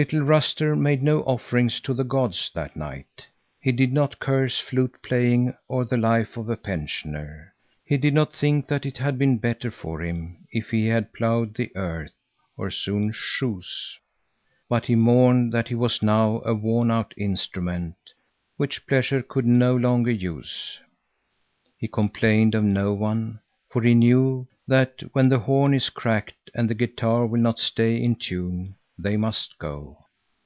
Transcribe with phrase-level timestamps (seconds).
[0.00, 3.26] Little Ruster made no offerings to the gods that night.
[3.60, 7.52] He did not curse flute playing or the life of a pensioner;
[7.84, 11.54] he did not think that it had been better for him if he had ploughed
[11.56, 12.14] the earth
[12.56, 13.98] or sewn shoes.
[14.68, 17.96] But he mourned that he was now a worn out instrument,
[18.56, 20.78] which pleasure could no longer use.
[21.76, 26.70] He complained of no one, for he knew that when the horn is cracked and
[26.70, 29.96] the guitar will not stay in tune, they must go.